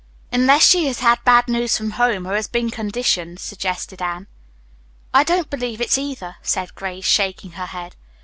[0.33, 4.25] "Unless she has had bad news from home or has been conditioned," suggested Anne.
[5.13, 7.95] "I don't believe it's either," said Grace, shaking her head.